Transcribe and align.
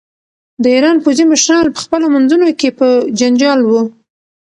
د 0.63 0.65
ایران 0.75 0.97
پوځي 1.03 1.23
مشران 1.31 1.65
په 1.73 1.79
خپلو 1.85 2.05
منځونو 2.15 2.47
کې 2.59 2.69
په 2.79 2.87
جنجال 3.19 3.59
وو. 3.63 3.81